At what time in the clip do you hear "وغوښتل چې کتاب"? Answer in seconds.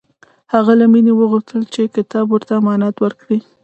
1.15-2.25